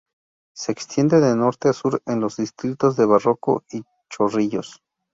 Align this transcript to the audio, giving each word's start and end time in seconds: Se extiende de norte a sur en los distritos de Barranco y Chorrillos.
Se 0.55 0.71
extiende 0.71 1.19
de 1.19 1.35
norte 1.35 1.69
a 1.69 1.73
sur 1.73 2.01
en 2.07 2.21
los 2.21 2.37
distritos 2.37 2.97
de 2.97 3.05
Barranco 3.05 3.63
y 3.71 3.83
Chorrillos. 4.09 4.81